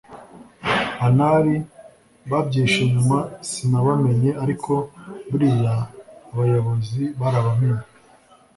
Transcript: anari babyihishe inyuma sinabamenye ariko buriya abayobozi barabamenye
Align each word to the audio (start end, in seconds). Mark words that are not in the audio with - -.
anari 1.07 1.55
babyihishe 2.29 2.79
inyuma 2.87 3.17
sinabamenye 3.49 4.29
ariko 4.43 4.73
buriya 5.29 5.75
abayobozi 6.31 7.01
barabamenye 7.19 7.83